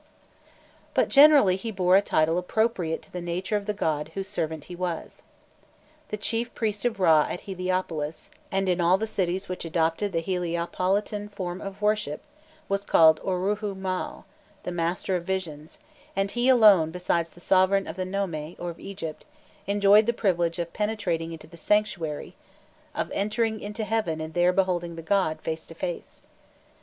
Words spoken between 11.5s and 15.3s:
of worship, was called Oîrû maû, the master of